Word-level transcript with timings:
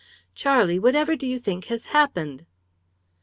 "Charlie, 0.33 0.79
whatever 0.79 1.15
do 1.15 1.27
you 1.27 1.37
think 1.37 1.65
has 1.65 1.85
happened?" 1.93 2.47